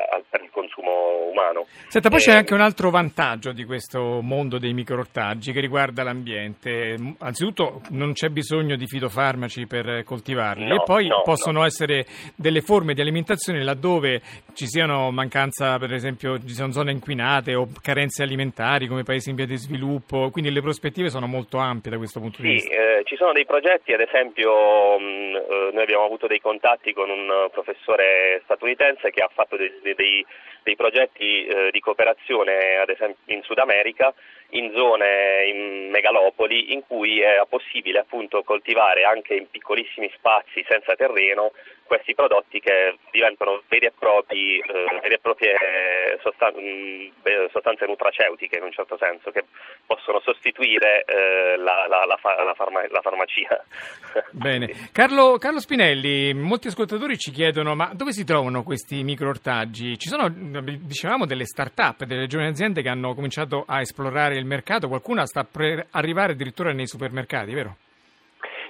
al, 0.10 0.24
per 0.28 0.42
il 0.42 0.50
consumo 0.50 1.30
umano. 1.30 1.68
Senta, 1.88 2.10
poi 2.10 2.18
e... 2.18 2.22
c'è 2.24 2.32
anche 2.32 2.56
un 2.56 2.62
altro 2.62 2.90
vantaggio 2.90 3.52
di 3.52 3.64
questo 3.64 4.22
mondo 4.22 4.58
dei 4.58 4.74
microortaggi 4.74 5.52
che 5.52 5.60
riguarda 5.60 6.02
l'ambiente. 6.02 6.96
Anzitutto 7.20 7.82
non 7.92 8.14
c'è 8.14 8.30
bisogno 8.30 8.76
di 8.76 8.88
fitofarmaci 8.88 9.68
per 9.68 10.04
coltivarli 10.04 10.66
no, 10.66 10.76
e 10.76 10.84
poi 10.84 11.08
no, 11.08 11.22
possono 11.24 11.60
no. 11.60 11.66
essere 11.66 12.06
delle 12.36 12.62
forme 12.62 12.96
di 12.96 13.02
alimentazione 13.02 13.64
laddove 13.64 14.22
ci 14.56 14.66
siano 14.66 15.12
mancanza, 15.12 15.78
per 15.78 15.94
esempio, 15.94 16.40
ci 16.40 16.56
siano 16.56 16.72
zone 16.72 16.92
inquinate 16.92 17.54
o 17.54 17.68
carenze 17.80 18.24
alimentari 18.24 18.88
come 18.88 19.04
paesi 19.04 19.30
in 19.30 19.36
via 19.36 19.46
di 19.46 19.58
sviluppo, 19.58 20.32
quindi 20.32 20.52
le 20.52 20.62
prospettive 20.62 21.10
sono 21.10 21.28
molto 21.28 21.60
ampie 21.60 21.92
da 21.92 21.98
questo 21.98 22.20
punto 22.20 22.38
sì, 22.38 22.42
di 22.42 22.50
vista. 22.54 22.74
Eh, 22.74 23.04
ci 23.04 23.16
sono 23.16 23.32
dei 23.32 23.46
progetti, 23.46 23.94
ad 23.94 24.02
esempio 24.02 24.98
mh, 24.98 25.36
eh, 25.36 25.70
noi 25.74 25.84
abbiamo 25.84 26.06
avuto 26.06 26.26
dei 26.26 26.40
contatti 26.48 26.94
con 26.94 27.10
un 27.10 27.30
eh, 27.30 27.50
professore 27.52 28.40
statunitense 28.46 29.12
che 29.12 29.22
ha 29.22 29.28
fatto 29.28 29.58
dei, 29.58 29.70
dei, 29.82 30.26
dei 30.64 30.76
progetti 30.78 31.46
eh, 31.46 31.70
di 31.72 31.80
cooperazione 31.82 32.78
ad 32.78 32.88
esempio 32.88 33.36
in 33.36 33.44
Sud 33.44 33.58
America 33.58 34.14
in 34.52 34.72
zone, 34.74 35.44
in 35.48 35.90
megalopoli 35.90 36.72
in 36.72 36.88
cui 36.88 37.20
è 37.20 37.42
possibile 37.50 38.00
appunto 38.00 38.44
coltivare 38.44 39.04
anche 39.04 39.34
in 39.34 39.50
piccolissimi 39.50 40.10
spazi 40.16 40.64
senza 40.70 40.96
terreno 40.96 41.52
questi 41.88 42.14
prodotti 42.14 42.60
che 42.60 42.98
diventano 43.12 43.64
veri 43.68 43.88
e, 43.88 43.94
propri, 43.98 44.60
eh, 44.60 45.00
vere 45.02 45.16
e 45.16 45.20
proprie 45.20 45.56
sostan- 46.22 47.12
sostanze 47.52 47.86
nutraceutiche 47.86 48.58
in 48.58 48.64
un 48.64 48.72
certo 48.72 48.98
senso 49.00 49.32
che 49.32 49.46
possono 49.86 50.20
sostituire 50.20 51.04
eh, 51.06 51.58
la, 51.58 51.88
la, 51.88 52.06
la, 52.06 52.18
farma- 52.18 52.88
la, 52.90 53.02
farmacia. 53.02 53.64
Bene. 54.32 54.90
Carlo, 54.92 55.38
Carlo, 55.38 55.60
Spinelli, 55.60 56.34
molti 56.34 56.68
ascoltatori 56.68 57.18
ci 57.18 57.32
chiedono 57.32 57.74
ma 57.74 57.92
dove 57.94 58.12
si 58.12 58.24
trovano 58.24 58.64
questi 58.64 59.04
microortaggi? 59.04 59.98
Ci 59.98 60.10
sono, 60.10 60.30
dicevamo, 60.30 61.26
delle 61.26 61.46
start-up, 61.46 62.04
delle 62.04 62.28
giovani 62.28 62.50
aziende 62.50 62.82
che 62.82 62.90
hanno 62.90 63.16
cominciato 63.16 63.64
a 63.66 63.80
esplorare 63.80 64.36
il 64.36 64.46
mercato, 64.46 64.88
qualcuna 64.88 65.26
sta 65.26 65.44
per 65.44 65.88
arrivare 65.92 66.34
addirittura 66.34 66.74
nei 66.74 66.88
supermercati, 66.88 67.54
vero? 67.54 67.78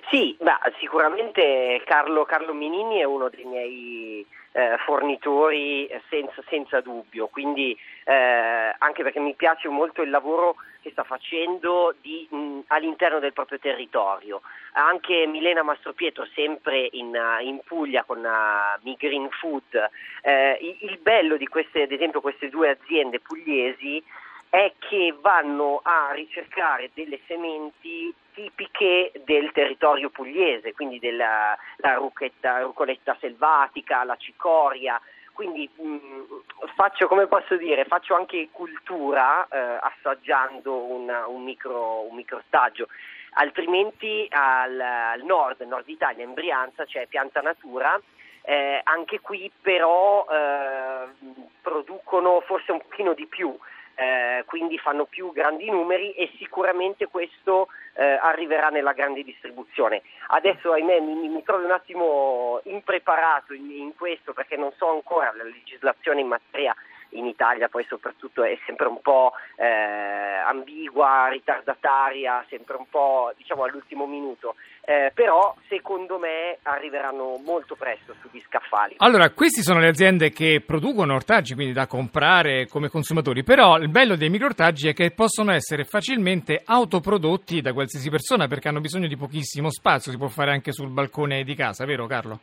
Sì, 0.09 0.37
ma 0.39 0.57
sicuramente 0.79 1.81
Carlo, 1.85 2.23
Carlo 2.23 2.53
Minini 2.53 2.99
è 2.99 3.03
uno 3.03 3.27
dei 3.27 3.43
miei 3.43 4.25
eh, 4.53 4.77
fornitori 4.85 5.89
senza, 6.09 6.41
senza, 6.47 6.79
dubbio, 6.79 7.27
quindi 7.27 7.77
eh, 8.05 8.75
anche 8.77 9.03
perché 9.03 9.19
mi 9.19 9.35
piace 9.35 9.67
molto 9.67 10.01
il 10.01 10.09
lavoro 10.09 10.55
che 10.81 10.91
sta 10.91 11.03
facendo 11.03 11.93
di, 11.99 12.25
mh, 12.29 12.59
all'interno 12.67 13.19
del 13.19 13.33
proprio 13.33 13.59
territorio. 13.59 14.41
Anche 14.73 15.27
Milena 15.27 15.61
Mastropietro, 15.61 16.25
sempre 16.33 16.87
in, 16.91 17.13
in 17.41 17.59
Puglia 17.65 18.03
con 18.03 18.19
uh, 18.19 18.79
Mi 18.83 18.95
Green 18.97 19.29
Food, 19.29 19.89
eh, 20.21 20.57
il, 20.61 20.89
il 20.89 20.99
bello 20.99 21.35
di 21.35 21.47
queste, 21.47 21.81
ad 21.81 21.91
esempio, 21.91 22.21
queste 22.21 22.47
due 22.47 22.69
aziende 22.69 23.19
pugliesi 23.19 24.01
è 24.49 24.73
che 24.79 25.15
vanno 25.19 25.79
a 25.83 26.11
ricercare 26.13 26.91
delle 26.93 27.19
sementi 27.27 28.13
tipiche 28.33 29.11
del 29.25 29.51
territorio 29.51 30.09
pugliese, 30.09 30.73
quindi 30.73 30.99
della 30.99 31.57
rucchetta, 31.95 32.61
rucoletta 32.61 33.17
selvatica, 33.19 34.03
la 34.03 34.15
cicoria, 34.15 35.01
quindi 35.37 35.69
mh, 35.75 35.83
mm, 35.83 36.23
faccio, 36.75 37.07
come 37.07 37.27
posso 37.27 37.57
dire, 37.57 37.85
faccio 37.85 38.15
anche 38.15 38.49
cultura 38.51 39.47
eh, 39.47 39.77
assaggiando 39.81 40.73
una, 40.73 41.27
un, 41.27 41.43
micro, 41.43 42.07
un 42.09 42.15
microstaggio. 42.15 42.87
Altrimenti 43.33 44.25
al, 44.31 44.79
al, 44.79 45.21
nord, 45.23 45.61
nord 45.61 45.87
Italia, 45.89 46.23
in 46.23 46.33
Brianza, 46.33 46.85
c'è 46.85 47.05
Pianta 47.05 47.41
Natura, 47.41 48.01
eh, 48.41 48.81
anche 48.83 49.19
qui 49.19 49.51
però 49.61 50.25
eh, 50.27 51.07
producono 51.61 52.41
forse 52.41 52.71
un 52.71 52.79
pochino 52.79 53.13
di 53.13 53.27
più, 53.27 53.55
eh, 53.97 54.43
quindi 54.45 54.77
fanno 54.77 55.05
più 55.05 55.31
grandi 55.31 55.65
numeri 55.71 56.11
e 56.11 56.31
sicuramente 56.37 57.07
questo 57.07 57.67
eh, 57.95 58.03
arriverà 58.21 58.69
nella 58.69 58.93
grande 58.93 59.23
distribuzione. 59.23 60.03
Adesso 60.27 60.71
ahimè 60.71 60.99
mi, 60.99 61.27
mi 61.27 61.43
trovo 61.43 61.65
un 61.65 61.71
attimo 61.71 62.61
impreparato 62.65 63.53
in, 63.53 63.71
in 63.71 63.95
questo 63.95 64.33
perché 64.33 64.55
non 64.55 64.71
so 64.77 64.89
ancora 64.89 65.33
la 65.35 65.43
legislazione 65.43 66.21
in 66.21 66.27
materia 66.27 66.75
in 67.11 67.25
Italia 67.25 67.67
poi 67.67 67.85
soprattutto 67.87 68.43
è 68.43 68.57
sempre 68.65 68.87
un 68.87 69.01
po' 69.01 69.31
eh, 69.55 69.65
ambigua, 70.45 71.27
ritardataria, 71.29 72.45
sempre 72.49 72.77
un 72.77 72.85
po' 72.89 73.31
diciamo 73.37 73.63
all'ultimo 73.63 74.05
minuto. 74.05 74.55
Eh, 74.81 75.11
però 75.13 75.53
secondo 75.67 76.17
me 76.17 76.59
arriveranno 76.63 77.37
molto 77.43 77.75
presto 77.75 78.15
sugli 78.21 78.41
scaffali. 78.47 78.95
Allora, 78.99 79.29
queste 79.31 79.61
sono 79.61 79.81
le 79.81 79.89
aziende 79.89 80.29
che 80.29 80.63
producono 80.65 81.13
ortaggi, 81.13 81.55
quindi 81.55 81.73
da 81.73 81.87
comprare 81.87 82.67
come 82.67 82.87
consumatori, 82.87 83.43
però 83.43 83.77
il 83.77 83.89
bello 83.89 84.15
dei 84.15 84.29
microortaggi 84.29 84.87
è 84.87 84.93
che 84.93 85.11
possono 85.11 85.51
essere 85.51 85.83
facilmente 85.83 86.61
autoprodotti 86.63 87.59
da 87.59 87.73
qualsiasi 87.73 88.09
persona 88.09 88.47
perché 88.47 88.69
hanno 88.69 88.79
bisogno 88.79 89.07
di 89.07 89.17
pochissimo 89.17 89.69
spazio, 89.69 90.11
si 90.11 90.17
può 90.17 90.29
fare 90.29 90.51
anche 90.51 90.71
sul 90.71 90.89
balcone 90.89 91.43
di 91.43 91.53
casa, 91.53 91.83
vero 91.83 92.05
Carlo? 92.07 92.39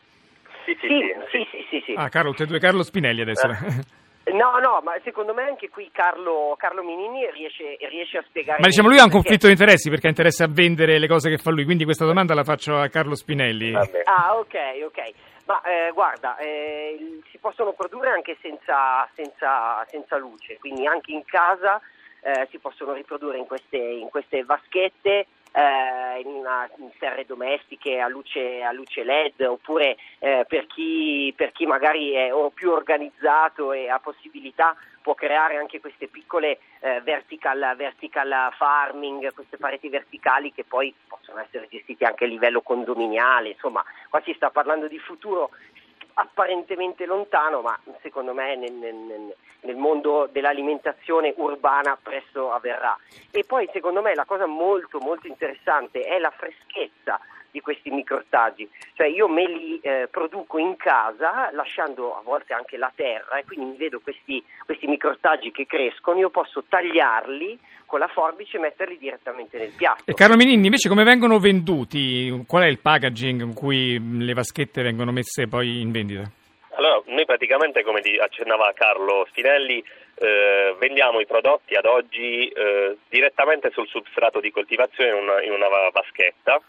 Sì, 0.66 0.76
sì, 0.80 0.86
sì. 0.86 1.14
sì, 1.30 1.46
sì, 1.50 1.66
sì, 1.70 1.82
sì. 1.86 1.94
Ah, 1.96 2.10
Carlo, 2.10 2.30
tutti 2.30 2.42
e 2.42 2.46
due 2.46 2.58
Carlo 2.58 2.82
Spinelli 2.82 3.22
adesso. 3.22 3.48
Eh. 3.48 4.02
No, 4.32 4.58
no, 4.58 4.80
ma 4.82 4.94
secondo 5.04 5.34
me 5.34 5.42
anche 5.42 5.68
qui 5.68 5.90
Carlo, 5.92 6.54
Carlo 6.56 6.82
Minini 6.82 7.30
riesce, 7.30 7.76
riesce, 7.90 8.18
a 8.18 8.24
spiegare. 8.26 8.60
Ma 8.60 8.68
diciamo 8.68 8.88
lui 8.88 8.98
ha 8.98 9.04
un 9.04 9.10
conflitto 9.10 9.46
di 9.46 9.52
interessi 9.52 9.90
perché 9.90 10.08
interessa 10.08 10.44
a 10.44 10.48
vendere 10.50 10.98
le 10.98 11.06
cose 11.06 11.28
che 11.28 11.36
fa 11.36 11.50
lui, 11.50 11.64
quindi 11.64 11.84
questa 11.84 12.06
domanda 12.06 12.34
la 12.34 12.42
faccio 12.42 12.76
a 12.76 12.88
Carlo 12.88 13.14
Spinelli. 13.14 13.72
Vabbè. 13.72 14.02
Ah, 14.04 14.38
ok, 14.38 14.54
ok. 14.86 15.12
Ma 15.46 15.60
eh, 15.60 15.90
guarda, 15.92 16.38
eh, 16.38 17.20
si 17.30 17.36
possono 17.38 17.74
produrre 17.74 18.10
anche 18.10 18.38
senza, 18.40 19.06
senza, 19.14 19.84
senza 19.88 20.16
luce, 20.16 20.56
quindi 20.58 20.86
anche 20.86 21.12
in 21.12 21.22
casa 21.26 21.78
eh, 22.22 22.48
si 22.50 22.58
possono 22.58 22.94
riprodurre 22.94 23.36
in 23.36 23.46
queste, 23.46 23.76
in 23.76 24.08
queste 24.08 24.42
vaschette 24.44 25.26
eh, 25.54 26.20
in, 26.20 26.26
una, 26.26 26.68
in, 26.78 26.90
serre 26.98 27.24
domestiche 27.24 28.00
a 28.00 28.08
luce, 28.08 28.62
a 28.62 28.72
luce 28.72 29.04
LED 29.04 29.40
oppure 29.42 29.96
eh, 30.18 30.44
per, 30.48 30.66
chi, 30.66 31.32
per, 31.36 31.52
chi, 31.52 31.64
magari 31.64 32.12
è 32.12 32.30
più 32.52 32.70
organizzato 32.70 33.72
e 33.72 33.88
ha 33.88 34.00
possibilità 34.00 34.76
può 35.00 35.14
creare 35.14 35.56
anche 35.56 35.80
queste 35.80 36.08
piccole 36.08 36.58
eh, 36.80 37.00
vertical, 37.02 37.74
vertical, 37.76 38.50
farming, 38.56 39.34
queste 39.34 39.58
pareti 39.58 39.90
verticali 39.90 40.50
che 40.50 40.64
poi 40.64 40.92
possono 41.06 41.40
essere 41.40 41.68
gestite 41.70 42.06
anche 42.06 42.24
a 42.24 42.26
livello 42.26 42.62
condominiale, 42.62 43.50
insomma 43.50 43.84
qua 44.08 44.22
si 44.24 44.32
sta 44.32 44.50
parlando 44.50 44.88
di 44.88 44.98
futuro 44.98 45.50
apparentemente 46.14 47.06
lontano, 47.06 47.60
ma 47.60 47.78
secondo 48.00 48.32
me 48.32 48.56
nel, 48.56 48.72
nel, 48.72 49.34
nel, 49.60 49.76
mondo 49.76 50.28
dell'alimentazione 50.30 51.34
urbana 51.36 51.98
presto 52.00 52.52
avverrà. 52.52 52.96
E 53.30 53.44
poi 53.44 53.68
secondo 53.72 54.00
me 54.02 54.14
la 54.14 54.24
cosa 54.24 54.46
molto 54.46 54.98
molto 54.98 55.26
interessante 55.26 56.02
è 56.02 56.18
la 56.18 56.30
freschezza 56.30 57.20
di 57.54 57.60
questi 57.60 57.88
microortaggi, 57.90 58.68
cioè 58.94 59.06
io 59.06 59.28
me 59.28 59.46
li 59.46 59.78
eh, 59.80 60.08
produco 60.10 60.58
in 60.58 60.74
casa 60.76 61.50
lasciando 61.52 62.16
a 62.16 62.20
volte 62.20 62.52
anche 62.52 62.76
la 62.76 62.90
terra 62.92 63.36
e 63.36 63.44
quindi 63.44 63.76
vedo 63.76 64.00
questi, 64.00 64.44
questi 64.64 64.88
microortaggi 64.88 65.52
che 65.52 65.64
crescono, 65.64 66.18
io 66.18 66.30
posso 66.30 66.64
tagliarli 66.68 67.56
con 67.86 67.98
la 67.98 68.08
forbice 68.08 68.56
e 68.56 68.60
metterli 68.60 68.98
direttamente 68.98 69.58
nel 69.58 69.72
piatto. 69.76 70.02
E 70.06 70.14
Carlo 70.14 70.36
Menini, 70.36 70.64
invece 70.64 70.88
come 70.88 71.04
vengono 71.04 71.38
venduti? 71.38 72.44
Qual 72.46 72.62
è 72.62 72.66
il 72.66 72.78
packaging 72.78 73.42
in 73.42 73.54
cui 73.54 74.00
le 74.24 74.32
vaschette 74.32 74.82
vengono 74.82 75.12
messe 75.12 75.46
poi 75.46 75.80
in 75.80 75.90
vendita? 75.90 76.30
Allora, 76.76 77.02
noi 77.06 77.24
praticamente, 77.24 77.82
come 77.82 78.00
accennava 78.20 78.72
Carlo 78.74 79.26
Spinelli, 79.30 79.82
eh, 80.16 80.74
vendiamo 80.78 81.20
i 81.20 81.26
prodotti 81.26 81.74
ad 81.74 81.86
oggi 81.86 82.48
eh, 82.48 82.96
direttamente 83.08 83.70
sul 83.70 83.86
substrato 83.86 84.40
di 84.40 84.50
coltivazione 84.50 85.10
in 85.10 85.16
una, 85.16 85.42
in 85.42 85.52
una 85.52 85.68
vaschetta 85.92 86.60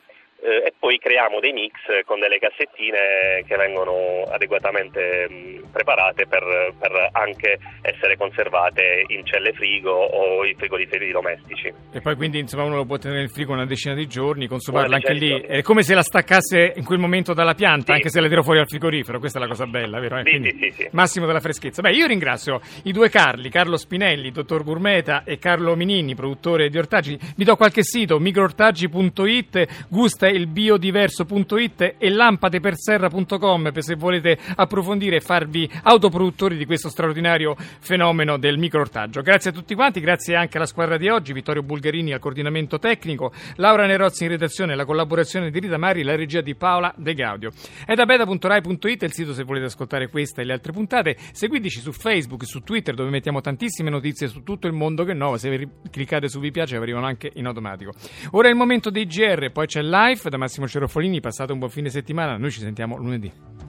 eh, 0.41 0.67
e 0.67 0.73
poi 0.77 0.97
creiamo 0.97 1.39
dei 1.39 1.53
mix 1.53 1.73
con 2.05 2.19
delle 2.19 2.37
cassettine 2.37 3.43
che 3.47 3.55
vengono 3.55 4.23
adeguatamente 4.29 5.27
mh, 5.29 5.71
preparate 5.71 6.27
per, 6.27 6.73
per, 6.77 7.09
anche 7.13 7.57
essere 7.81 8.17
conservate 8.17 9.05
in 9.07 9.25
celle 9.25 9.53
frigo 9.53 9.91
o 9.91 10.45
in 10.45 10.55
frigoriferi 10.55 11.11
domestici. 11.11 11.73
E 11.91 12.01
poi 12.01 12.15
quindi 12.15 12.39
insomma 12.39 12.63
uno 12.63 12.75
lo 12.75 12.85
può 12.85 12.97
tenere 12.97 13.21
in 13.21 13.29
frigo 13.29 13.53
una 13.53 13.65
decina 13.65 13.95
di 13.95 14.07
giorni, 14.07 14.47
consumarla 14.47 14.95
anche 14.95 15.13
lì, 15.13 15.41
è 15.41 15.61
come 15.61 15.83
se 15.83 15.93
la 15.95 16.03
staccasse 16.03 16.73
in 16.75 16.83
quel 16.83 16.99
momento 16.99 17.33
dalla 17.33 17.53
pianta, 17.53 17.87
sì. 17.87 17.91
anche 17.93 18.09
se 18.09 18.19
la 18.19 18.27
tiro 18.27 18.43
fuori 18.43 18.59
al 18.59 18.67
frigorifero, 18.67 19.19
questa 19.19 19.39
è 19.39 19.41
la 19.41 19.47
cosa 19.47 19.65
bella, 19.65 19.99
vero? 19.99 20.17
Sì, 20.17 20.29
quindi, 20.29 20.57
sì, 20.59 20.71
sì, 20.71 20.87
Massimo 20.91 21.25
della 21.25 21.39
freschezza. 21.39 21.81
Beh, 21.81 21.91
io 21.91 22.05
ringrazio 22.05 22.61
i 22.83 22.91
due 22.91 23.09
Carli, 23.09 23.49
Carlo 23.49 23.77
Spinelli, 23.77 24.31
dottor 24.31 24.63
Gourmeta 24.63 25.23
e 25.23 25.37
Carlo 25.39 25.75
Minini, 25.75 26.13
produttore 26.13 26.69
di 26.69 26.77
ortaggi. 26.77 27.17
Vi 27.35 27.43
do 27.43 27.55
qualche 27.55 27.83
sito, 27.83 28.19
microortaggi.it, 28.19 29.87
gusta 29.89 30.24
è 30.25 30.31
il 30.31 30.47
biodiverso.it 30.47 31.95
e 31.97 32.09
lampadeperserra.com 32.09 33.71
per 33.71 33.83
se 33.83 33.95
volete 33.95 34.37
approfondire 34.55 35.17
e 35.17 35.21
farvi 35.21 35.69
autoproduttori 35.83 36.57
di 36.57 36.65
questo 36.65 36.89
straordinario 36.89 37.55
fenomeno 37.79 38.37
del 38.37 38.57
microortaggio. 38.57 39.21
Grazie 39.21 39.51
a 39.51 39.53
tutti 39.53 39.75
quanti, 39.75 39.99
grazie 39.99 40.35
anche 40.35 40.57
alla 40.57 40.65
squadra 40.65 40.97
di 40.97 41.09
oggi, 41.09 41.33
Vittorio 41.33 41.63
Bulgarini 41.63 42.13
al 42.13 42.19
coordinamento 42.19 42.79
tecnico, 42.79 43.31
Laura 43.55 43.85
Nerozzi 43.85 44.23
in 44.23 44.29
redazione, 44.29 44.75
la 44.75 44.85
collaborazione 44.85 45.51
di 45.51 45.59
Rita 45.59 45.77
Mari, 45.77 46.03
la 46.03 46.15
regia 46.15 46.41
di 46.41 46.55
Paola 46.55 46.93
De 46.97 47.13
Gaudio. 47.13 47.51
È 47.85 47.93
da 47.93 48.05
beta.rai.it 48.05 49.03
il 49.03 49.13
sito 49.13 49.33
se 49.33 49.43
volete 49.43 49.65
ascoltare 49.65 50.09
questa 50.09 50.41
e 50.41 50.45
le 50.45 50.53
altre 50.53 50.71
puntate. 50.71 51.15
Seguiteci 51.31 51.79
su 51.79 51.91
Facebook 51.91 52.43
e 52.43 52.45
su 52.45 52.61
Twitter 52.61 52.95
dove 52.95 53.09
mettiamo 53.09 53.41
tantissime 53.41 53.89
notizie 53.89 54.27
su 54.27 54.43
tutto 54.43 54.67
il 54.67 54.73
mondo 54.73 55.03
che 55.03 55.13
nuovo. 55.13 55.37
Se 55.37 55.67
cliccate 55.89 56.27
su 56.27 56.39
vi 56.39 56.51
piace 56.51 56.75
arrivano 56.75 57.05
anche 57.05 57.31
in 57.35 57.45
automatico. 57.45 57.91
Ora 58.31 58.47
è 58.47 58.51
il 58.51 58.57
momento 58.57 58.89
dei 58.89 59.05
GR, 59.05 59.51
poi 59.51 59.65
c'è 59.67 59.81
live 59.81 60.14
da 60.29 60.37
Massimo 60.37 60.67
Cerofolini, 60.67 61.19
passate 61.19 61.51
un 61.51 61.59
buon 61.59 61.69
fine 61.69 61.89
settimana, 61.89 62.37
noi 62.37 62.51
ci 62.51 62.59
sentiamo 62.59 62.97
lunedì. 62.97 63.64